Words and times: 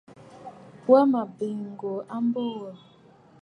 Wa 0.89 1.01
mə̀ 1.11 1.23
biì 1.35 1.53
ŋ̀gòò 1.71 1.97
a 2.15 2.17
mbo 2.25 2.41
wò. 2.59 2.69